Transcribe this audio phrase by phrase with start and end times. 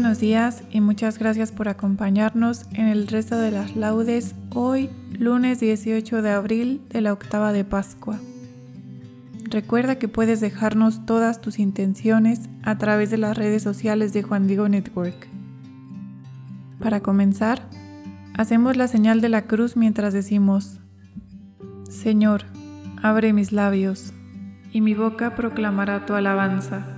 [0.00, 5.58] Buenos días y muchas gracias por acompañarnos en el resto de las laudes hoy, lunes
[5.58, 8.16] 18 de abril de la octava de Pascua.
[9.50, 14.46] Recuerda que puedes dejarnos todas tus intenciones a través de las redes sociales de Juan
[14.46, 15.26] Diego Network.
[16.78, 17.68] Para comenzar,
[18.34, 20.78] hacemos la señal de la cruz mientras decimos,
[21.90, 22.44] Señor,
[23.02, 24.12] abre mis labios,
[24.72, 26.97] y mi boca proclamará tu alabanza.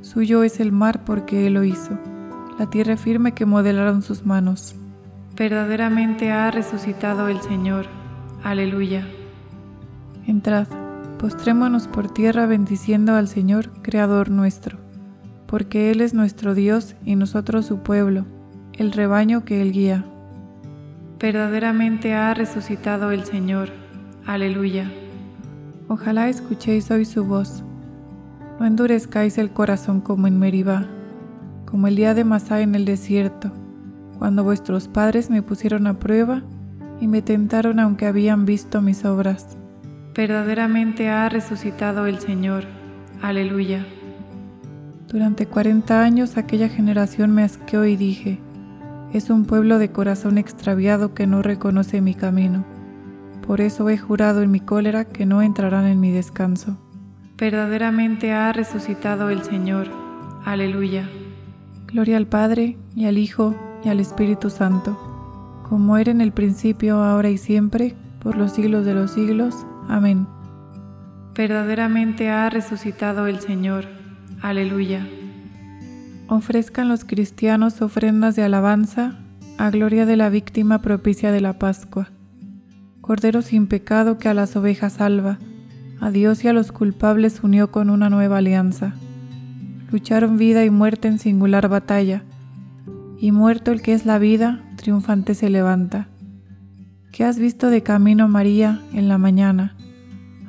[0.00, 1.98] Suyo es el mar porque Él lo hizo,
[2.58, 4.76] la tierra firme que modelaron sus manos.
[5.36, 7.86] Verdaderamente ha resucitado el Señor.
[8.44, 9.06] Aleluya.
[10.26, 10.68] Entrad,
[11.18, 14.78] postrémonos por tierra bendiciendo al Señor, Creador nuestro,
[15.46, 18.24] porque Él es nuestro Dios y nosotros su pueblo,
[18.74, 20.04] el rebaño que Él guía.
[21.18, 23.70] Verdaderamente ha resucitado el Señor.
[24.26, 24.90] Aleluya.
[25.88, 27.64] Ojalá escuchéis hoy su voz
[28.58, 30.86] no endurezcáis el corazón como en Meribá,
[31.64, 33.52] como el día de Masá en el desierto,
[34.18, 36.42] cuando vuestros padres me pusieron a prueba
[37.00, 39.56] y me tentaron aunque habían visto mis obras.
[40.14, 42.64] Verdaderamente ha resucitado el Señor.
[43.22, 43.86] Aleluya.
[45.06, 48.40] Durante cuarenta años aquella generación me asqueó y dije,
[49.12, 52.64] es un pueblo de corazón extraviado que no reconoce mi camino.
[53.46, 56.76] Por eso he jurado en mi cólera que no entrarán en mi descanso
[57.38, 59.88] verdaderamente ha resucitado el Señor.
[60.44, 61.08] Aleluya.
[61.86, 63.54] Gloria al Padre, y al Hijo,
[63.84, 68.84] y al Espíritu Santo, como era en el principio, ahora y siempre, por los siglos
[68.84, 69.54] de los siglos.
[69.88, 70.26] Amén.
[71.34, 73.86] Verdaderamente ha resucitado el Señor.
[74.42, 75.06] Aleluya.
[76.26, 79.16] Ofrezcan los cristianos ofrendas de alabanza
[79.56, 82.10] a gloria de la víctima propicia de la Pascua.
[83.00, 85.38] Cordero sin pecado que a las ovejas salva
[86.00, 88.94] a Dios y a los culpables unió con una nueva alianza.
[89.90, 92.22] Lucharon vida y muerte en singular batalla,
[93.18, 96.08] y muerto el que es la vida, triunfante se levanta.
[97.10, 99.74] ¿Qué has visto de camino, María, en la mañana?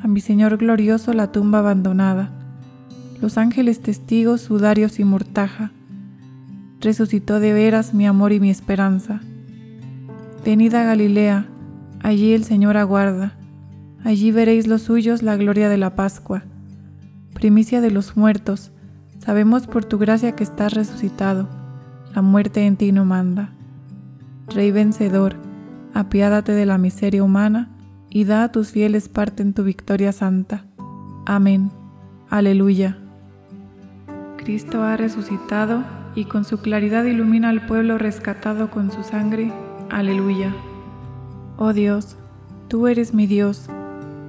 [0.03, 2.31] A mi Señor glorioso la tumba abandonada.
[3.21, 5.71] Los ángeles testigos, sudarios y mortaja.
[6.79, 9.19] Resucitó de veras mi amor y mi esperanza.
[10.45, 11.47] Venid a Galilea,
[12.01, 13.38] allí el Señor aguarda
[14.03, 16.43] Allí veréis los suyos la gloria de la Pascua.
[17.33, 18.71] Primicia de los muertos,
[19.19, 21.47] sabemos por tu gracia que estás resucitado.
[22.15, 23.51] La muerte en ti no manda.
[24.47, 25.35] Rey vencedor,
[25.93, 27.69] apiádate de la miseria humana
[28.09, 30.65] y da a tus fieles parte en tu victoria santa.
[31.25, 31.71] Amén.
[32.29, 32.97] Aleluya.
[34.37, 35.83] Cristo ha resucitado
[36.15, 39.51] y con su claridad ilumina al pueblo rescatado con su sangre.
[39.91, 40.55] Aleluya.
[41.57, 42.15] Oh Dios,
[42.69, 43.69] tú eres mi Dios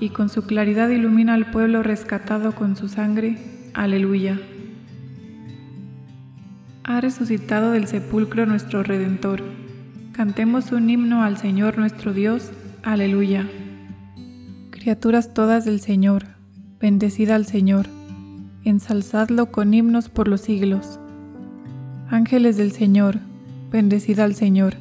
[0.00, 3.36] y con su claridad ilumina al pueblo rescatado con su sangre.
[3.74, 4.40] Aleluya.
[6.84, 9.42] Ha resucitado del sepulcro nuestro Redentor.
[10.12, 12.50] Cantemos un himno al Señor nuestro Dios.
[12.82, 13.46] Aleluya.
[14.70, 16.24] Criaturas todas del Señor,
[16.80, 17.86] bendecida al Señor
[18.64, 20.98] ensalzadlo con himnos por los siglos.
[22.08, 23.18] Ángeles del Señor,
[23.70, 24.74] bendecida al Señor.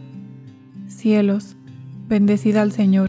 [0.88, 1.56] Cielos,
[2.08, 3.09] bendecida al Señor.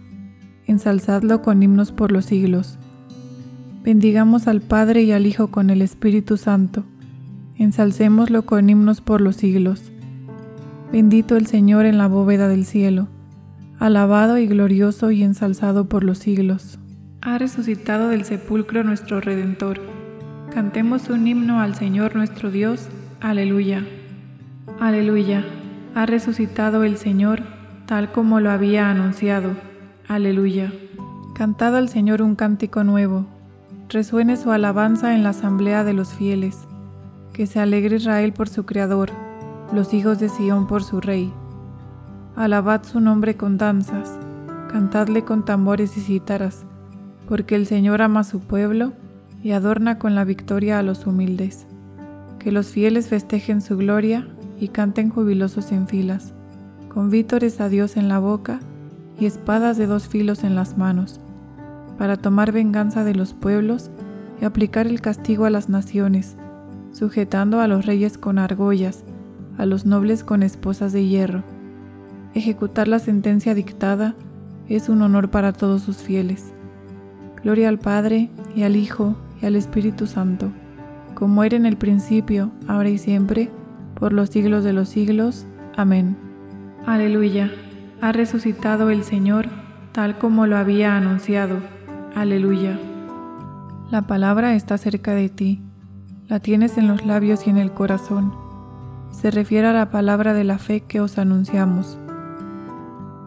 [0.71, 2.79] ensalzadlo con himnos por los siglos.
[3.83, 6.83] Bendigamos al Padre y al Hijo con el Espíritu Santo,
[7.57, 9.91] ensalcémoslo con himnos por los siglos.
[10.91, 13.07] Bendito el Señor en la bóveda del cielo,
[13.77, 16.79] alabado y glorioso y ensalzado por los siglos.
[17.21, 19.79] Ha resucitado del sepulcro nuestro Redentor
[20.53, 22.89] Cantemos un himno al Señor nuestro Dios.
[23.21, 23.85] Aleluya.
[24.81, 25.45] Aleluya.
[25.95, 27.43] Ha resucitado el Señor
[27.85, 29.55] tal como lo había anunciado.
[30.11, 30.73] Aleluya.
[31.33, 33.25] Cantad al Señor un cántico nuevo.
[33.87, 36.57] Resuene su alabanza en la asamblea de los fieles.
[37.31, 39.11] Que se alegre Israel por su Creador,
[39.71, 41.31] los hijos de Sión por su Rey.
[42.35, 44.19] Alabad su nombre con danzas,
[44.69, 46.65] cantadle con tambores y cítaras,
[47.29, 48.91] porque el Señor ama a su pueblo
[49.41, 51.67] y adorna con la victoria a los humildes.
[52.37, 54.27] Que los fieles festejen su gloria
[54.59, 56.33] y canten jubilosos en filas,
[56.89, 58.59] con vítores a Dios en la boca
[59.21, 61.21] y espadas de dos filos en las manos,
[61.97, 63.91] para tomar venganza de los pueblos
[64.41, 66.35] y aplicar el castigo a las naciones,
[66.91, 69.03] sujetando a los reyes con argollas,
[69.59, 71.43] a los nobles con esposas de hierro.
[72.33, 74.15] Ejecutar la sentencia dictada
[74.67, 76.51] es un honor para todos sus fieles.
[77.43, 80.51] Gloria al Padre, y al Hijo, y al Espíritu Santo,
[81.13, 83.51] como era en el principio, ahora y siempre,
[83.93, 85.45] por los siglos de los siglos.
[85.77, 86.17] Amén.
[86.87, 87.51] Aleluya.
[88.01, 89.47] Ha resucitado el Señor,
[89.91, 91.59] tal como lo había anunciado.
[92.15, 92.79] Aleluya.
[93.91, 95.61] La palabra está cerca de ti,
[96.27, 98.33] la tienes en los labios y en el corazón.
[99.11, 101.99] Se refiere a la palabra de la fe que os anunciamos.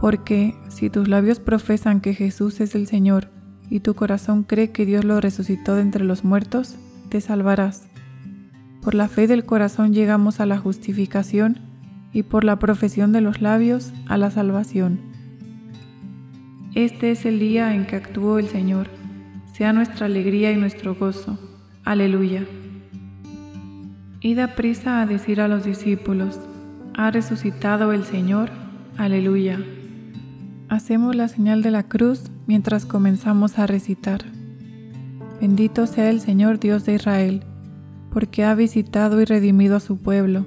[0.00, 3.28] Porque si tus labios profesan que Jesús es el Señor
[3.70, 6.74] y tu corazón cree que Dios lo resucitó de entre los muertos,
[7.10, 7.86] te salvarás.
[8.82, 11.73] Por la fe del corazón llegamos a la justificación
[12.14, 15.00] y por la profesión de los labios a la salvación.
[16.74, 18.88] Este es el día en que actuó el Señor.
[19.52, 21.38] Sea nuestra alegría y nuestro gozo.
[21.84, 22.46] Aleluya.
[24.20, 26.40] Id a prisa a decir a los discípulos,
[26.96, 28.50] ha resucitado el Señor.
[28.96, 29.58] Aleluya.
[30.68, 34.22] Hacemos la señal de la cruz mientras comenzamos a recitar.
[35.40, 37.42] Bendito sea el Señor Dios de Israel,
[38.10, 40.46] porque ha visitado y redimido a su pueblo,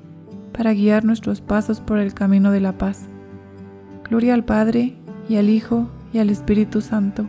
[0.51, 3.07] para guiar nuestros pasos por el camino de la paz.
[4.03, 4.95] Gloria al Padre,
[5.29, 7.27] y al Hijo, y al Espíritu Santo,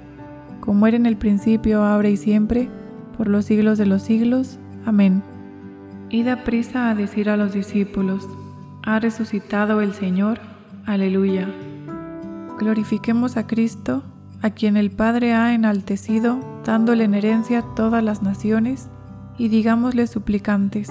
[0.61, 2.69] como era en el principio, ahora y siempre,
[3.17, 4.59] por los siglos de los siglos.
[4.85, 5.23] Amén.
[6.11, 8.29] Id a prisa a decir a los discípulos,
[8.83, 10.41] ha resucitado el Señor.
[10.85, 11.49] Aleluya.
[12.59, 14.02] Glorifiquemos a Cristo,
[14.43, 18.88] a quien el Padre ha enaltecido, dándole en herencia todas las naciones,
[19.38, 20.91] y digámosle suplicantes,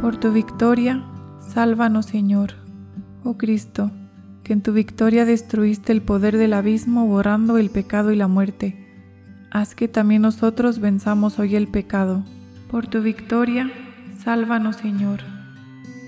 [0.00, 1.04] por tu victoria,
[1.48, 2.54] sálvanos Señor.
[3.24, 3.90] Oh Cristo,
[4.44, 8.86] que en tu victoria destruiste el poder del abismo borrando el pecado y la muerte,
[9.50, 12.24] haz que también nosotros venzamos hoy el pecado.
[12.70, 13.70] Por tu victoria,
[14.22, 15.20] sálvanos Señor.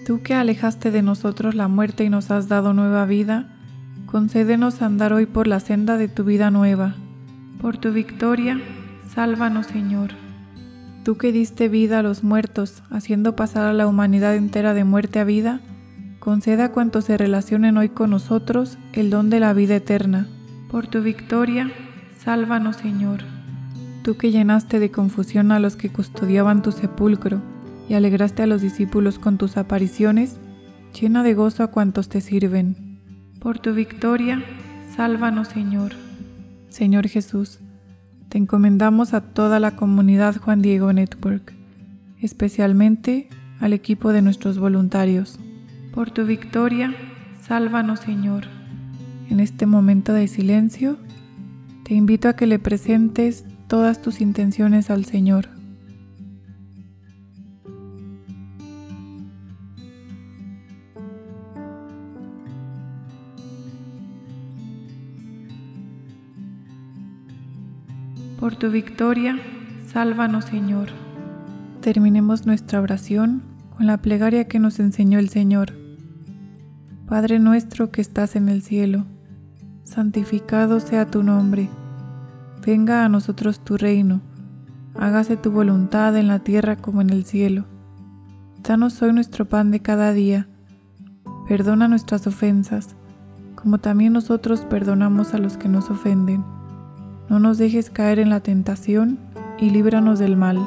[0.06, 3.48] Tú que alejaste de nosotros la muerte y nos has dado nueva vida,
[4.06, 6.94] concédenos andar hoy por la senda de tu vida nueva.
[7.60, 8.60] Por tu victoria,
[9.14, 10.27] sálvanos Señor
[11.04, 15.18] tú que diste vida a los muertos, haciendo pasar a la humanidad entera de muerte
[15.18, 15.60] a vida,
[16.18, 20.28] conceda a cuantos se relacionen hoy con nosotros el don de la vida eterna.
[20.70, 21.70] Por tu victoria,
[22.18, 23.20] sálvanos Señor.
[24.02, 27.40] Tú que llenaste de confusión a los que custodiaban tu sepulcro
[27.88, 30.38] y alegraste a los discípulos con tus apariciones,
[30.98, 33.00] llena de gozo a cuantos te sirven.
[33.40, 34.42] Por tu victoria,
[34.94, 35.92] sálvanos Señor.
[36.68, 37.60] Señor Jesús,
[38.28, 41.54] te encomendamos a toda la comunidad Juan Diego Network,
[42.20, 43.28] especialmente
[43.60, 45.38] al equipo de nuestros voluntarios.
[45.94, 46.94] Por tu victoria,
[47.40, 48.44] sálvanos Señor.
[49.30, 50.98] En este momento de silencio,
[51.84, 55.57] te invito a que le presentes todas tus intenciones al Señor.
[68.58, 69.38] Tu victoria,
[69.86, 70.88] sálvanos Señor.
[71.80, 73.42] Terminemos nuestra oración
[73.76, 75.74] con la plegaria que nos enseñó el Señor.
[77.06, 79.04] Padre nuestro que estás en el cielo,
[79.84, 81.68] santificado sea tu nombre.
[82.66, 84.20] Venga a nosotros tu reino.
[84.98, 87.64] Hágase tu voluntad en la tierra como en el cielo.
[88.64, 90.48] Danos hoy nuestro pan de cada día.
[91.48, 92.96] Perdona nuestras ofensas,
[93.54, 96.57] como también nosotros perdonamos a los que nos ofenden
[97.28, 99.18] no nos dejes caer en la tentación
[99.58, 100.58] y líbranos del mal.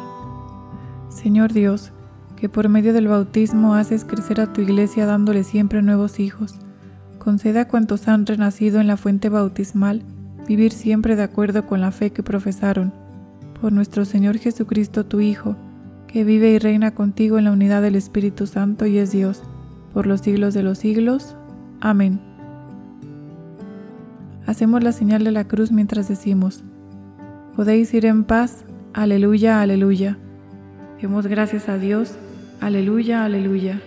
[1.10, 1.92] Señor Dios,
[2.36, 6.56] que por medio del bautismo haces crecer a tu iglesia dándole siempre nuevos hijos,
[7.20, 10.04] conceda a cuantos han renacido en la fuente bautismal
[10.48, 12.94] vivir siempre de acuerdo con la fe que profesaron.
[13.62, 15.56] Por nuestro Señor Jesucristo, tu Hijo,
[16.08, 19.44] que vive y reina contigo en la unidad del Espíritu Santo y es Dios,
[19.94, 21.36] por los siglos de los siglos.
[21.80, 22.31] Amén.
[24.52, 26.62] Hacemos la señal de la cruz mientras decimos,
[27.56, 30.18] podéis ir en paz, aleluya, aleluya.
[31.02, 32.16] Demos gracias a Dios,
[32.60, 33.82] aleluya, aleluya.